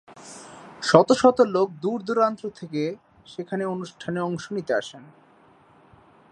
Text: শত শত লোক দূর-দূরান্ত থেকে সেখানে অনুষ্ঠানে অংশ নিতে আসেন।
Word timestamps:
শত 0.81 1.09
শত 1.11 1.37
লোক 1.45 1.67
দূর-দূরান্ত 1.81 2.41
থেকে 2.55 2.95
সেখানে 3.25 3.63
অনুষ্ঠানে 3.65 4.19
অংশ 4.21 4.45
নিতে 4.51 4.73
আসেন। 4.73 5.03